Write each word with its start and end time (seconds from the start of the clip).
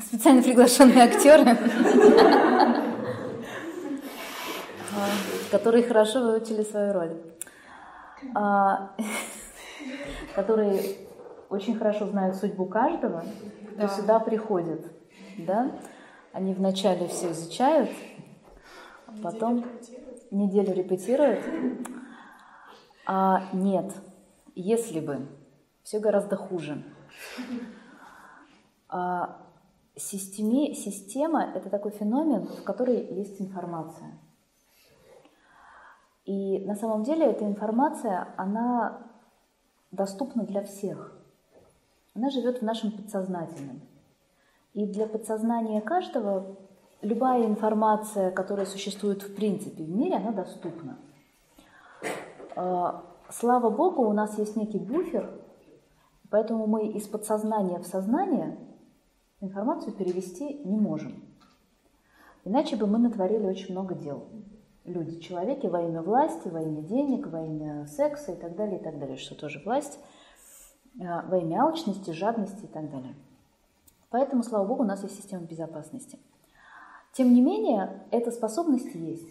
Специально 0.00 0.42
приглашенные 0.42 1.02
актеры. 1.04 1.42
Актеры, 1.42 1.58
которые 5.50 5.84
хорошо 5.84 6.20
выучили 6.22 6.62
свою 6.62 6.92
роль. 6.92 7.16
А, 8.34 8.92
которые 10.34 10.80
очень 11.50 11.76
хорошо 11.76 12.06
знают 12.06 12.36
судьбу 12.36 12.66
каждого, 12.66 13.24
кто 13.72 13.82
да. 13.82 13.88
сюда 13.88 14.20
приходит. 14.20 14.90
Да? 15.38 15.72
Они 16.32 16.54
вначале 16.54 17.08
все 17.08 17.32
изучают, 17.32 17.90
а 19.06 19.12
потом 19.22 19.64
неделю 20.30 20.74
репетируют. 20.74 21.44
А 23.06 23.44
нет, 23.52 23.92
если 24.54 25.00
бы, 25.00 25.26
все 25.82 26.00
гораздо 26.00 26.36
хуже. 26.36 26.82
А, 28.88 29.36
системе, 29.96 30.74
система– 30.74 31.42
это 31.54 31.68
такой 31.70 31.90
феномен, 31.90 32.46
в 32.46 32.62
которой 32.62 32.96
есть 33.14 33.40
информация. 33.40 34.18
И 36.24 36.60
на 36.66 36.74
самом 36.74 37.04
деле 37.04 37.26
эта 37.26 37.44
информация, 37.44 38.28
она 38.36 39.02
доступна 39.90 40.44
для 40.44 40.62
всех. 40.62 41.14
Она 42.14 42.30
живет 42.30 42.60
в 42.60 42.64
нашем 42.64 42.92
подсознательном. 42.92 43.80
И 44.74 44.86
для 44.86 45.06
подсознания 45.06 45.80
каждого 45.80 46.56
любая 47.00 47.46
информация, 47.46 48.30
которая 48.30 48.66
существует 48.66 49.22
в 49.22 49.34
принципе 49.34 49.84
в 49.84 49.90
мире, 49.90 50.16
она 50.16 50.32
доступна. 50.32 50.98
А, 52.56 53.04
слава 53.30 53.70
Богу, 53.70 54.02
у 54.02 54.12
нас 54.12 54.38
есть 54.38 54.56
некий 54.56 54.78
буфер, 54.78 55.30
поэтому 56.30 56.66
мы 56.66 56.88
из 56.88 57.06
подсознания 57.06 57.78
в 57.78 57.86
сознание 57.86 58.58
информацию 59.40 59.92
перевести 59.92 60.60
не 60.64 60.78
можем. 60.78 61.22
Иначе 62.44 62.76
бы 62.76 62.86
мы 62.86 62.98
натворили 62.98 63.46
очень 63.46 63.72
много 63.72 63.94
дел. 63.94 64.26
Люди, 64.84 65.20
человеки 65.20 65.66
во 65.66 65.82
имя 65.82 66.00
власти, 66.00 66.48
во 66.48 66.62
имя 66.62 66.82
денег, 66.82 67.26
во 67.26 67.44
имя 67.44 67.86
секса 67.86 68.32
и 68.32 68.36
так 68.36 68.56
далее, 68.56 68.80
и 68.80 68.82
так 68.82 68.98
далее, 68.98 69.18
что 69.18 69.34
тоже 69.34 69.60
власть, 69.64 69.98
а, 71.00 71.26
во 71.28 71.38
имя 71.38 71.62
алчности, 71.62 72.10
жадности 72.10 72.64
и 72.64 72.68
так 72.68 72.90
далее. 72.90 73.14
Поэтому, 74.10 74.42
слава 74.42 74.66
богу, 74.66 74.84
у 74.84 74.86
нас 74.86 75.02
есть 75.02 75.16
система 75.16 75.44
безопасности. 75.44 76.18
Тем 77.12 77.34
не 77.34 77.42
менее, 77.42 78.02
эта 78.10 78.30
способность 78.30 78.94
есть. 78.94 79.28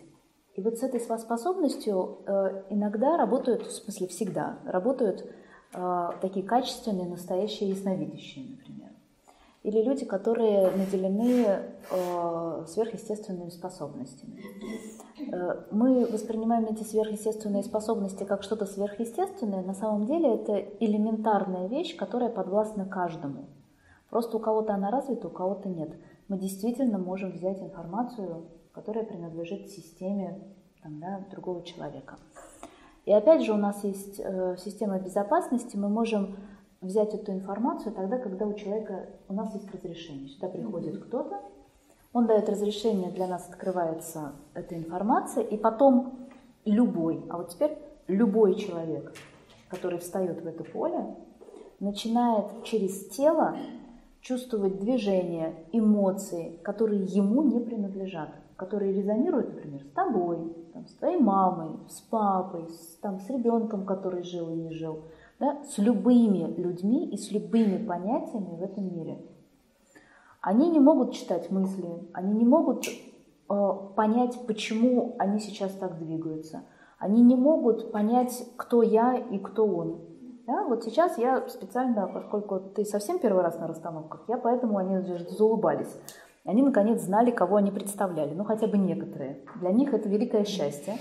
И 0.55 0.61
вот 0.61 0.77
с 0.77 0.83
этой 0.83 0.99
способностью 0.99 2.19
э, 2.25 2.63
иногда 2.69 3.15
работают, 3.17 3.63
в 3.63 3.71
смысле 3.71 4.07
всегда, 4.07 4.57
работают 4.65 5.21
э, 5.21 5.27
такие 5.71 6.45
качественные, 6.45 7.07
настоящие 7.07 7.69
ясновидящие, 7.69 8.45
например. 8.49 8.89
Или 9.63 9.81
люди, 9.81 10.05
которые 10.05 10.71
наделены 10.71 11.45
э, 11.91 12.65
сверхъестественными 12.67 13.49
способностями. 13.49 14.41
Мы 15.71 16.05
воспринимаем 16.05 16.65
эти 16.65 16.83
сверхъестественные 16.83 17.63
способности 17.63 18.23
как 18.23 18.43
что-то 18.43 18.65
сверхъестественное. 18.65 19.63
На 19.63 19.73
самом 19.73 20.05
деле 20.05 20.35
это 20.35 20.57
элементарная 20.79 21.67
вещь, 21.67 21.97
которая 21.97 22.29
подвластна 22.29 22.85
каждому. 22.85 23.45
Просто 24.09 24.37
у 24.37 24.39
кого-то 24.39 24.73
она 24.73 24.89
развита, 24.89 25.27
у 25.27 25.31
кого-то 25.31 25.67
нет. 25.67 25.91
Мы 26.29 26.37
действительно 26.37 26.97
можем 26.97 27.31
взять 27.31 27.61
информацию, 27.61 28.45
которая 28.71 29.03
принадлежит 29.03 29.69
системе 29.69 30.39
там, 30.81 30.99
да, 30.99 31.25
другого 31.31 31.63
человека. 31.63 32.17
И 33.07 33.13
опять 33.13 33.41
же 33.41 33.53
у 33.53 33.55
нас 33.57 33.85
есть 33.85 34.19
э, 34.19 34.57
система 34.57 34.99
безопасности, 34.99 35.77
мы 35.77 35.87
можем 35.87 36.35
взять 36.81 37.13
эту 37.13 37.31
информацию 37.31 37.95
тогда, 37.95 38.17
когда 38.17 38.45
у 38.45 38.53
человека, 38.53 39.07
у 39.29 39.33
нас 39.33 39.53
есть 39.53 39.73
разрешение. 39.73 40.27
Сюда 40.27 40.49
приходит 40.49 40.95
mm-hmm. 40.95 41.07
кто-то, 41.07 41.39
он 42.11 42.27
дает 42.27 42.49
разрешение, 42.49 43.09
для 43.11 43.27
нас 43.27 43.47
открывается 43.47 44.33
эта 44.53 44.75
информация, 44.75 45.45
и 45.45 45.55
потом 45.55 46.27
любой, 46.65 47.23
а 47.29 47.37
вот 47.37 47.47
теперь 47.47 47.77
любой 48.07 48.55
человек, 48.55 49.13
который 49.69 49.99
встает 49.99 50.41
в 50.41 50.45
это 50.45 50.65
поле, 50.65 51.15
начинает 51.79 52.65
через 52.65 53.07
тело 53.07 53.55
чувствовать 54.19 54.79
движения, 54.79 55.55
эмоции, 55.71 56.59
которые 56.61 57.05
ему 57.05 57.41
не 57.43 57.61
принадлежат, 57.61 58.31
которые 58.57 58.91
резонируют, 58.91 59.53
например, 59.53 59.83
с 59.83 59.91
тобой, 59.91 60.53
там, 60.73 60.87
с 60.87 60.93
твоей 60.95 61.19
мамой, 61.19 61.79
с 61.87 62.01
папой, 62.01 62.67
с, 62.67 62.97
там, 62.97 63.19
с 63.19 63.29
ребенком, 63.29 63.85
который 63.85 64.23
жил 64.23 64.49
и 64.49 64.55
не 64.55 64.71
жил, 64.71 65.03
да, 65.39 65.63
с 65.63 65.77
любыми 65.77 66.53
людьми 66.57 67.07
и 67.07 67.17
с 67.17 67.31
любыми 67.31 67.77
понятиями 67.85 68.57
в 68.57 68.63
этом 68.63 68.93
мире. 68.93 69.21
Они 70.41 70.69
не 70.69 70.79
могут 70.79 71.13
читать 71.13 71.51
мысли, 71.51 71.87
они 72.13 72.33
не 72.33 72.45
могут 72.45 72.85
э, 72.87 73.71
понять, 73.95 74.37
почему 74.47 75.15
они 75.19 75.39
сейчас 75.39 75.71
так 75.73 75.99
двигаются. 75.99 76.63
Они 76.99 77.21
не 77.21 77.35
могут 77.35 77.91
понять, 77.91 78.43
кто 78.55 78.81
я 78.81 79.17
и 79.17 79.37
кто 79.37 79.67
он. 79.67 79.99
Да? 80.47 80.63
Вот 80.63 80.83
сейчас 80.83 81.17
я 81.17 81.47
специально, 81.47 82.07
поскольку 82.07 82.59
ты 82.59 82.85
совсем 82.85 83.19
первый 83.19 83.43
раз 83.43 83.59
на 83.59 83.67
расстановках, 83.67 84.23
я 84.27 84.37
поэтому 84.37 84.77
они 84.77 84.99
заулыбались. 85.37 85.95
Они 86.47 86.63
наконец 86.63 87.01
знали, 87.01 87.29
кого 87.29 87.57
они 87.57 87.71
представляли, 87.71 88.33
ну 88.33 88.45
хотя 88.45 88.67
бы 88.67 88.77
некоторые. 88.77 89.41
Для 89.59 89.73
них 89.73 89.93
это 89.93 90.07
великое 90.07 90.45
счастье, 90.45 90.95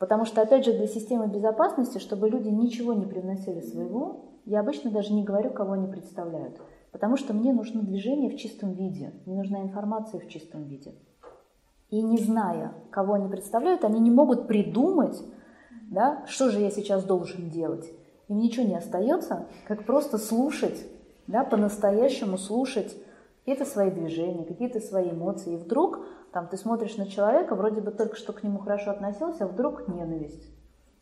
потому 0.00 0.24
что, 0.24 0.42
опять 0.42 0.64
же, 0.64 0.72
для 0.72 0.88
системы 0.88 1.28
безопасности, 1.28 1.98
чтобы 1.98 2.28
люди 2.28 2.48
ничего 2.48 2.92
не 2.92 3.06
привносили 3.06 3.60
своего, 3.60 4.24
я 4.44 4.58
обычно 4.58 4.90
даже 4.90 5.12
не 5.12 5.22
говорю, 5.22 5.50
кого 5.50 5.74
они 5.74 5.86
представляют, 5.86 6.60
потому 6.90 7.16
что 7.16 7.32
мне 7.32 7.52
нужно 7.52 7.80
движение 7.82 8.28
в 8.28 8.36
чистом 8.36 8.72
виде, 8.72 9.12
мне 9.24 9.36
нужна 9.36 9.62
информация 9.62 10.18
в 10.18 10.26
чистом 10.26 10.64
виде. 10.64 10.96
И 11.90 12.02
не 12.02 12.18
зная, 12.18 12.74
кого 12.90 13.14
они 13.14 13.28
представляют, 13.28 13.84
они 13.84 14.00
не 14.00 14.10
могут 14.10 14.48
придумать, 14.48 15.16
да, 15.92 16.24
что 16.26 16.50
же 16.50 16.58
я 16.58 16.72
сейчас 16.72 17.04
должен 17.04 17.50
делать. 17.50 17.88
Им 18.26 18.38
ничего 18.38 18.66
не 18.66 18.74
остается, 18.74 19.46
как 19.68 19.86
просто 19.86 20.18
слушать, 20.18 20.84
да, 21.28 21.44
по-настоящему 21.44 22.36
слушать 22.36 22.96
какие-то 23.46 23.64
свои 23.64 23.92
движения, 23.92 24.44
какие-то 24.44 24.80
свои 24.80 25.12
эмоции. 25.12 25.54
И 25.54 25.56
вдруг 25.56 26.00
там 26.32 26.48
ты 26.48 26.56
смотришь 26.56 26.96
на 26.96 27.06
человека, 27.06 27.54
вроде 27.54 27.80
бы 27.80 27.92
только 27.92 28.16
что 28.16 28.32
к 28.32 28.42
нему 28.42 28.58
хорошо 28.58 28.90
относился, 28.90 29.44
а 29.44 29.46
вдруг 29.46 29.86
ненависть. 29.86 30.52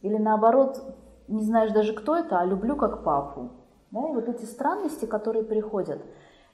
Или 0.03 0.19
наоборот, 0.19 0.79
не 1.27 1.43
знаешь 1.43 1.73
даже 1.73 1.95
кто 1.95 2.15
это, 2.15 2.39
а 2.39 2.45
люблю 2.45 2.77
как 2.77 3.03
папу. 3.03 3.53
Да? 3.91 4.11
И 4.11 4.15
вот 4.15 4.29
эти 4.29 4.45
странности, 4.45 5.07
которые 5.07 5.43
приходят, 5.43 6.03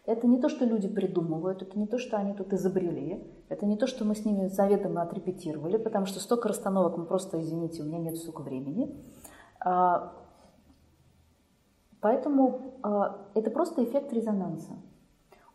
это 0.06 0.28
не 0.28 0.40
то, 0.40 0.48
что 0.48 0.64
люди 0.64 0.86
придумывают, 0.86 1.60
это 1.60 1.76
не 1.76 1.88
то, 1.88 1.98
что 1.98 2.16
они 2.18 2.34
тут 2.34 2.52
изобрели, 2.52 3.28
это 3.48 3.66
не 3.66 3.76
то, 3.76 3.88
что 3.88 4.04
мы 4.04 4.14
с 4.14 4.24
ними 4.24 4.46
заведомо 4.46 5.02
отрепетировали, 5.02 5.76
потому 5.76 6.06
что 6.06 6.20
столько 6.20 6.46
расстановок 6.46 6.98
мы 6.98 7.04
просто, 7.04 7.40
извините, 7.40 7.82
у 7.82 7.86
меня 7.86 7.98
нет 7.98 8.16
столько 8.16 8.42
времени. 8.42 8.94
А, 9.58 10.12
Поэтому 12.00 12.80
э, 12.82 12.88
это 13.34 13.50
просто 13.50 13.84
эффект 13.84 14.10
резонанса. 14.14 14.72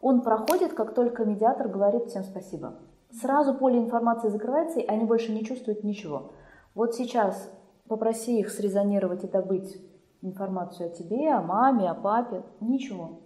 Он 0.07 0.21
проходит, 0.21 0.73
как 0.73 0.93
только 0.93 1.25
медиатор 1.25 1.67
говорит 1.67 2.05
всем 2.05 2.23
спасибо. 2.23 2.75
Сразу 3.09 3.55
поле 3.55 3.79
информации 3.79 4.29
закрывается, 4.29 4.79
и 4.79 4.85
они 4.85 5.03
больше 5.03 5.33
не 5.33 5.43
чувствуют 5.43 5.83
ничего. 5.83 6.33
Вот 6.75 6.93
сейчас 6.93 7.51
попроси 7.87 8.39
их 8.39 8.51
срезонировать 8.51 9.23
и 9.23 9.27
добыть 9.27 9.75
информацию 10.21 10.91
о 10.91 10.93
тебе, 10.93 11.33
о 11.33 11.41
маме, 11.41 11.89
о 11.89 11.95
папе. 11.95 12.43
Ничего. 12.61 13.21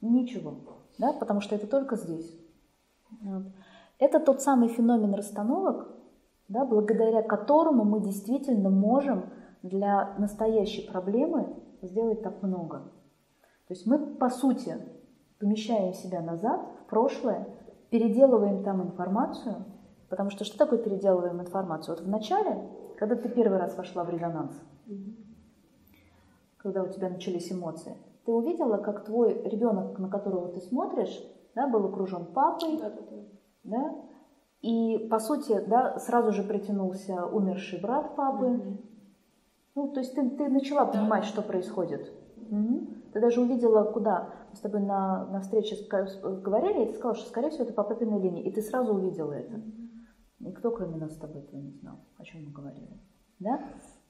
Ничего. 0.00 0.54
Да? 0.96 1.12
Потому 1.12 1.42
что 1.42 1.54
это 1.54 1.66
только 1.66 1.96
здесь. 1.96 2.34
Вот. 3.20 3.42
Это 3.98 4.18
тот 4.18 4.40
самый 4.40 4.70
феномен 4.70 5.12
расстановок, 5.12 5.88
да, 6.48 6.64
благодаря 6.64 7.20
которому 7.20 7.84
мы 7.84 8.00
действительно 8.00 8.70
можем 8.70 9.26
для 9.62 10.14
настоящей 10.16 10.90
проблемы 10.90 11.54
сделать 11.82 12.22
так 12.22 12.42
много. 12.42 12.78
То 13.68 13.74
есть 13.74 13.86
мы, 13.86 13.98
по 13.98 14.30
сути, 14.30 14.78
помещаем 15.38 15.92
себя 15.94 16.20
назад, 16.20 16.60
в 16.82 16.90
прошлое, 16.90 17.46
переделываем 17.90 18.62
там 18.64 18.82
информацию, 18.82 19.64
потому 20.08 20.30
что 20.30 20.44
что 20.44 20.58
такое 20.58 20.78
переделываем 20.78 21.40
информацию? 21.40 21.96
Вот 21.96 22.04
в 22.04 22.08
начале, 22.08 22.68
когда 22.96 23.16
ты 23.16 23.28
первый 23.28 23.58
раз 23.58 23.76
вошла 23.76 24.04
в 24.04 24.10
резонанс, 24.10 24.52
когда 26.56 26.82
у 26.82 26.88
тебя 26.88 27.10
начались 27.10 27.52
эмоции, 27.52 27.96
ты 28.24 28.32
увидела, 28.32 28.78
как 28.78 29.04
твой 29.04 29.42
ребенок, 29.44 29.98
на 29.98 30.08
которого 30.08 30.48
ты 30.48 30.60
смотришь, 30.60 31.22
да, 31.54 31.68
был 31.68 31.86
окружен 31.86 32.26
папой, 32.26 32.78
да, 32.78 32.90
да, 32.90 33.02
да. 33.10 33.16
да, 33.64 33.94
и 34.62 35.06
по 35.10 35.18
сути, 35.18 35.62
да, 35.68 35.98
сразу 35.98 36.32
же 36.32 36.42
притянулся 36.42 37.24
умерший 37.26 37.80
брат 37.80 38.16
папы, 38.16 38.46
mm-hmm. 38.46 38.86
Ну, 39.76 39.88
то 39.88 40.00
есть 40.00 40.14
ты, 40.14 40.28
ты 40.30 40.48
начала 40.48 40.86
понимать, 40.86 41.24
что 41.24 41.42
происходит. 41.42 42.10
Угу. 42.50 42.86
Ты 43.12 43.20
даже 43.20 43.40
увидела, 43.40 43.84
куда. 43.84 44.30
Мы 44.50 44.56
с 44.56 44.60
тобой 44.60 44.80
на, 44.80 45.26
на 45.26 45.40
встрече 45.40 45.76
говорили, 45.86 46.84
и 46.84 46.86
ты 46.88 46.94
сказала, 46.94 47.14
что, 47.14 47.28
скорее 47.28 47.50
всего, 47.50 47.64
это 47.64 47.72
по 47.72 47.82
папиной 47.82 48.20
линии. 48.20 48.44
И 48.44 48.52
ты 48.52 48.62
сразу 48.62 48.94
увидела 48.94 49.32
это. 49.32 49.60
Никто, 50.38 50.70
кроме 50.70 50.96
нас 50.96 51.14
с 51.14 51.16
тобой, 51.16 51.42
этого 51.42 51.60
не 51.60 51.72
знал, 51.72 51.96
о 52.18 52.24
чем 52.24 52.44
мы 52.44 52.52
говорили. 52.52 53.00
Да? 53.38 53.60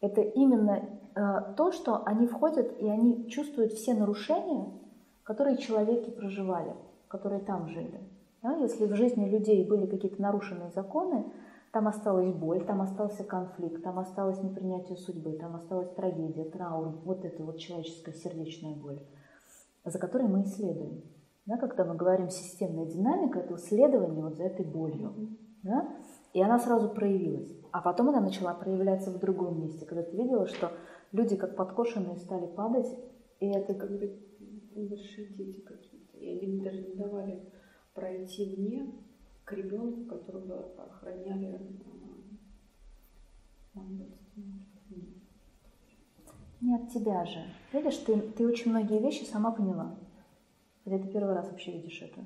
Это 0.01 0.21
именно 0.21 0.89
э, 1.15 1.55
то, 1.57 1.73
что 1.73 2.03
они 2.05 2.27
входят 2.27 2.79
и 2.81 2.89
они 2.89 3.29
чувствуют 3.29 3.73
все 3.73 3.95
нарушения, 3.95 4.73
которые 5.23 5.57
человеки 5.57 6.11
проживали, 6.11 6.75
которые 7.09 7.41
там 7.41 7.69
жили. 7.69 8.01
Да? 8.43 8.57
Если 8.57 8.87
в 8.87 8.95
жизни 8.95 9.29
людей 9.29 9.67
были 9.67 9.87
какие-то 9.87 10.21
нарушенные 10.21 10.71
законы, 10.71 11.27
там 11.77 11.89
осталась 11.89 12.33
боль, 12.33 12.65
там 12.65 12.81
остался 12.81 13.23
конфликт, 13.23 13.83
там 13.83 13.99
осталось 13.99 14.43
непринятие 14.43 14.97
судьбы, 14.97 15.35
там 15.35 15.57
осталась 15.57 15.93
трагедия, 15.93 16.45
траур, 16.45 17.03
вот 17.05 17.23
эта 17.23 17.43
вот 17.43 17.59
человеческая 17.59 18.15
сердечная 18.15 18.75
боль, 18.75 19.03
за 19.85 19.99
которой 19.99 20.27
мы 20.27 20.41
исследуем. 20.45 21.03
Да, 21.45 21.59
когда 21.59 21.85
мы 21.85 21.95
говорим 21.95 22.31
системная 22.31 22.87
динамика, 22.87 23.41
это 23.41 23.57
исследование 23.57 24.25
вот 24.25 24.37
за 24.37 24.45
этой 24.45 24.65
болью. 24.65 25.37
Да? 25.63 25.95
И 26.33 26.41
она 26.41 26.59
сразу 26.59 26.89
проявилась. 26.89 27.53
А 27.73 27.83
потом 27.83 28.09
она 28.09 28.21
начала 28.23 28.55
проявляться 28.55 29.11
в 29.11 29.19
другом 29.19 29.61
месте, 29.61 29.85
когда 29.85 30.03
ты 30.03 30.17
видела, 30.17 30.47
что 30.47 30.73
люди 31.13 31.37
как 31.37 31.57
подкошенные 31.57 32.17
стали 32.17 32.47
падать, 32.47 32.89
и 33.39 33.49
это 33.51 33.75
как 33.75 33.91
бы 33.91 34.19
большие 34.75 35.29
дети 35.35 35.61
какие-то. 35.61 36.17
И 36.17 36.39
они 36.39 36.59
даже 36.59 36.81
не 36.81 36.95
давали 36.95 37.53
пройти 37.93 38.57
мне 38.57 38.95
к 39.47 39.53
ребенку, 39.53 40.17
которого 40.17 40.73
охраняли 40.77 41.61
а, 43.75 43.81
Не 46.61 46.75
от 46.75 46.91
тебя 46.91 47.25
же. 47.25 47.45
Видишь, 47.73 47.97
ты, 47.99 48.21
ты 48.21 48.45
очень 48.45 48.73
многие 48.73 48.99
вещи 48.99 49.23
сама 49.23 49.53
поняла. 49.53 49.97
Хотя 50.85 50.99
ты 50.99 51.09
первый 51.09 51.35
раз 51.35 51.49
вообще 51.49 51.73
видишь 51.73 52.03
это. 52.03 52.25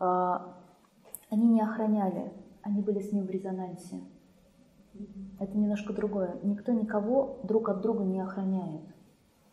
А, 0.00 0.58
они 1.30 1.46
не 1.48 1.60
охраняли, 1.60 2.32
они 2.62 2.82
были 2.82 2.98
с 2.98 3.12
ним 3.12 3.26
в 3.26 3.30
резонансе. 3.30 4.00
Это 5.38 5.56
немножко 5.56 5.92
другое. 5.92 6.40
Никто 6.42 6.72
никого 6.72 7.38
друг 7.44 7.68
от 7.68 7.82
друга 7.82 8.02
не 8.02 8.18
охраняет 8.18 8.82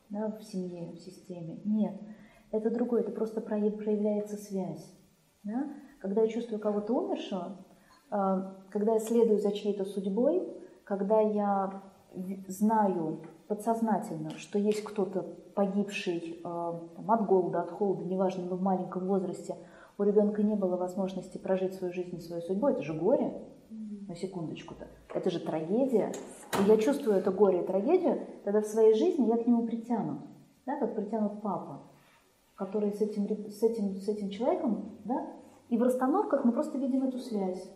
да, 0.10 0.32
в 0.32 0.44
семье, 0.44 0.92
в 0.94 0.98
системе. 0.98 1.60
Нет, 1.66 2.02
это 2.50 2.72
другое, 2.72 3.02
это 3.02 3.12
просто 3.12 3.42
проявляется 3.42 4.38
связь. 4.38 4.92
Да? 5.44 5.72
Когда 6.06 6.22
я 6.22 6.28
чувствую 6.28 6.60
кого-то 6.60 6.94
умершего, 6.94 7.58
а, 8.12 8.58
когда 8.70 8.94
я 8.94 9.00
следую 9.00 9.40
за 9.40 9.52
чьей-то 9.52 9.86
судьбой, 9.86 10.48
когда 10.84 11.20
я 11.20 11.82
знаю 12.48 13.24
подсознательно, 13.48 14.30
что 14.38 14.60
есть 14.60 14.84
кто-то 14.84 15.24
погибший 15.56 16.42
а, 16.44 16.80
там, 16.96 17.10
от 17.10 17.26
голода, 17.26 17.62
от 17.62 17.72
холода, 17.72 18.06
неважно, 18.06 18.46
но 18.46 18.56
в 18.56 18.62
маленьком 18.62 19.08
возрасте, 19.08 19.56
у 19.98 20.04
ребенка 20.04 20.44
не 20.44 20.54
было 20.54 20.78
возможности 20.78 21.40
прожить 21.40 21.74
свою 21.74 21.92
жизнь 21.92 22.16
и 22.16 22.20
свою 22.20 22.44
судьбу, 22.44 22.68
это 22.68 22.84
же 22.84 22.94
горе, 22.94 23.42
на 24.08 24.16
секундочку-то, 24.16 24.88
это 25.12 25.32
же 25.32 25.40
трагедия. 25.40 26.12
И 26.60 26.70
я 26.70 26.78
чувствую 26.78 27.18
это 27.18 27.32
горе 27.32 27.64
и 27.64 27.66
трагедию, 27.66 28.28
тогда 28.44 28.62
в 28.62 28.68
своей 28.68 28.94
жизни 28.94 29.26
я 29.26 29.38
к 29.38 29.48
нему 29.48 29.66
притянут, 29.66 30.20
да, 30.68 30.80
как 30.80 30.96
притянут 30.96 31.42
папа, 31.42 31.82
который 32.54 32.94
с 32.94 33.02
этим, 33.02 33.26
с 33.50 33.64
этим, 33.64 33.96
с 33.96 34.08
этим 34.08 34.30
человеком, 34.30 35.00
да, 35.04 35.35
и 35.70 35.78
в 35.78 35.84
расстановках 35.84 36.46
мы 36.46 36.52
просто 36.52 36.78
видим 36.78 37.04
эту 37.04 37.18
связь, 37.20 37.70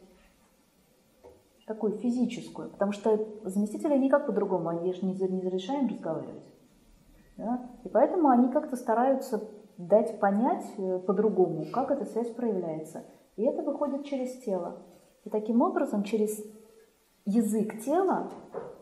такую 1.65 1.93
физическую, 1.93 2.69
потому 2.69 2.91
что 2.91 3.27
заместители 3.43 3.97
никак 3.97 4.25
по-другому, 4.25 4.69
они 4.69 4.93
же 4.93 5.05
не, 5.05 5.13
не 5.13 5.41
разрешаем 5.41 5.87
разговаривать. 5.87 6.43
Да? 7.37 7.69
И 7.83 7.89
поэтому 7.89 8.29
они 8.29 8.51
как-то 8.51 8.75
стараются 8.75 9.47
дать 9.77 10.19
понять 10.19 10.65
э, 10.77 10.99
по-другому, 10.99 11.65
как 11.71 11.91
эта 11.91 12.05
связь 12.05 12.29
проявляется. 12.31 13.05
И 13.37 13.43
это 13.43 13.61
выходит 13.61 14.03
через 14.05 14.37
тело. 14.43 14.81
И 15.23 15.29
таким 15.29 15.61
образом, 15.61 16.03
через 16.03 16.43
язык 17.25 17.79
тела 17.81 18.31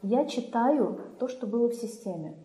я 0.01 0.25
читаю 0.25 0.99
то, 1.19 1.27
что 1.27 1.45
было 1.45 1.69
в 1.69 1.75
системе. 1.75 2.37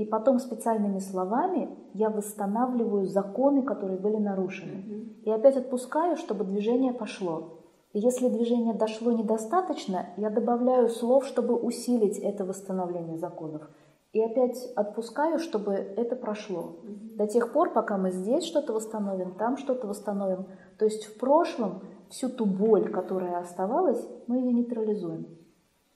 И 0.00 0.06
потом 0.06 0.38
специальными 0.38 0.98
словами 0.98 1.68
я 1.92 2.08
восстанавливаю 2.08 3.04
законы, 3.04 3.60
которые 3.60 3.98
были 3.98 4.16
нарушены. 4.16 4.72
Mm-hmm. 4.72 5.22
И 5.24 5.30
опять 5.30 5.58
отпускаю, 5.58 6.16
чтобы 6.16 6.44
движение 6.44 6.94
пошло. 6.94 7.58
И 7.92 7.98
если 7.98 8.30
движение 8.30 8.72
дошло 8.72 9.12
недостаточно, 9.12 10.06
я 10.16 10.30
добавляю 10.30 10.88
слов, 10.88 11.26
чтобы 11.26 11.54
усилить 11.54 12.16
это 12.16 12.46
восстановление 12.46 13.18
законов. 13.18 13.68
И 14.14 14.22
опять 14.22 14.72
отпускаю, 14.74 15.38
чтобы 15.38 15.74
это 15.74 16.16
прошло. 16.16 16.76
Mm-hmm. 16.82 17.16
До 17.16 17.26
тех 17.26 17.52
пор, 17.52 17.74
пока 17.74 17.98
мы 17.98 18.10
здесь 18.10 18.44
что-то 18.44 18.72
восстановим, 18.72 19.34
там 19.34 19.58
что-то 19.58 19.86
восстановим. 19.86 20.46
То 20.78 20.86
есть 20.86 21.04
в 21.04 21.18
прошлом 21.18 21.82
всю 22.08 22.30
ту 22.30 22.46
боль, 22.46 22.90
которая 22.90 23.38
оставалась, 23.38 24.02
мы 24.26 24.38
ее 24.38 24.50
нейтрализуем. 24.54 25.26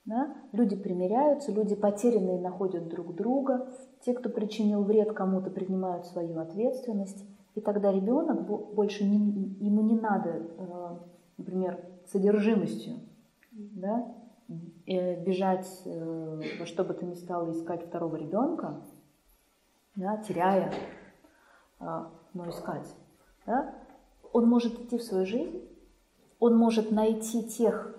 Да? 0.05 0.35
Люди 0.51 0.75
примиряются, 0.75 1.51
люди 1.51 1.75
потерянные 1.75 2.39
находят 2.39 2.87
друг 2.87 3.15
друга, 3.15 3.67
те, 4.01 4.13
кто 4.13 4.29
причинил 4.29 4.83
вред 4.83 5.13
кому-то, 5.13 5.49
принимают 5.49 6.05
свою 6.05 6.37
ответственность, 6.39 7.25
и 7.55 7.61
тогда 7.61 7.91
ребенок 7.91 8.45
больше 8.45 9.03
не, 9.03 9.17
ему 9.65 9.81
не 9.81 9.95
надо, 9.95 10.29
э, 10.29 10.97
например, 11.37 11.79
содержимостью 12.05 12.97
да, 13.51 14.13
э, 14.85 15.23
бежать 15.23 15.67
э, 15.85 16.41
во 16.59 16.65
что 16.67 16.83
бы 16.83 16.93
то 16.93 17.03
ни 17.03 17.15
стало 17.15 17.51
искать 17.51 17.87
второго 17.87 18.17
ребенка, 18.17 18.81
да, 19.95 20.17
теряя, 20.17 20.71
но 21.79 22.49
искать. 22.49 22.93
Да? 23.45 23.73
Он 24.33 24.47
может 24.47 24.73
идти 24.81 24.97
в 24.97 25.03
свою 25.03 25.25
жизнь, 25.25 25.61
он 26.39 26.57
может 26.57 26.91
найти 26.91 27.47
тех, 27.47 27.95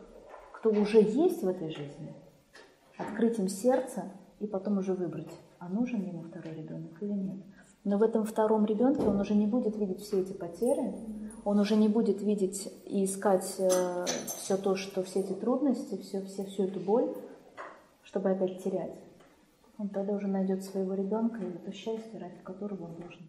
кто 0.67 0.81
уже 0.81 1.01
есть 1.01 1.43
в 1.43 1.49
этой 1.49 1.71
жизни, 1.71 2.13
открыть 2.99 3.39
им 3.39 3.49
сердце 3.49 4.05
и 4.41 4.47
потом 4.47 4.79
уже 4.79 4.95
выбрать, 4.95 5.31
а 5.59 5.69
нужен 5.69 6.03
ему 6.03 6.23
второй 6.23 6.55
ребенок 6.55 7.01
или 7.01 7.13
нет. 7.13 7.37
Но 7.85 7.99
в 7.99 8.03
этом 8.03 8.25
втором 8.25 8.65
ребенке 8.65 9.03
он 9.03 9.21
уже 9.21 9.35
не 9.35 9.47
будет 9.47 9.77
видеть 9.77 10.01
все 10.01 10.23
эти 10.23 10.33
потери, 10.33 10.93
он 11.45 11.61
уже 11.61 11.77
не 11.77 11.89
будет 11.89 12.21
видеть 12.21 12.69
и 12.85 13.05
искать 13.05 13.55
э, 13.59 14.07
все 14.27 14.57
то, 14.57 14.75
что 14.75 15.05
все 15.05 15.21
эти 15.21 15.35
трудности, 15.35 16.01
все, 16.03 16.21
все, 16.23 16.45
всю 16.45 16.65
эту 16.65 16.81
боль, 16.81 17.15
чтобы 18.03 18.31
опять 18.31 18.65
терять. 18.65 18.99
Он 19.79 19.89
тогда 19.89 20.15
уже 20.15 20.27
найдет 20.27 20.65
своего 20.65 20.95
ребенка 20.95 21.39
и 21.45 21.65
то 21.65 21.71
счастье, 21.71 22.19
ради 22.19 22.39
которого 22.43 22.87
он 22.87 22.97
должен 22.97 23.23